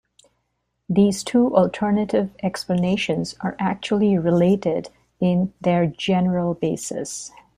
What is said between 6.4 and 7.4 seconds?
basis.